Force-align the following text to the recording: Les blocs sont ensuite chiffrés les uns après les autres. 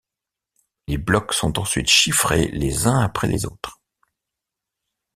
Les 0.87 0.97
blocs 0.97 1.31
sont 1.31 1.59
ensuite 1.59 1.87
chiffrés 1.87 2.47
les 2.47 2.87
uns 2.87 2.97
après 3.01 3.27
les 3.27 3.45
autres. 3.45 3.79